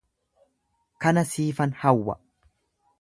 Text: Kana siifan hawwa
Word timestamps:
Kana 1.03 1.25
siifan 1.25 1.77
hawwa 1.83 2.19